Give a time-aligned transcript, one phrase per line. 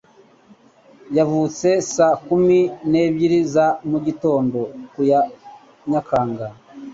[1.17, 2.59] Yavutse saa kumi
[2.89, 4.59] n'ebyiri za mugitondo
[4.93, 5.21] ku ya
[5.89, 6.47] Nyakanga.